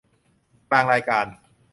[0.71, 1.25] กลางรายการ